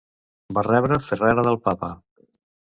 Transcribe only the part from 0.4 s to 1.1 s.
Va rebre